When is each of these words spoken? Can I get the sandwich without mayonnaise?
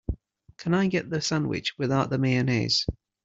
Can 0.57 0.73
I 0.73 0.87
get 0.87 1.11
the 1.11 1.21
sandwich 1.21 1.75
without 1.77 2.09
mayonnaise? 2.09 2.87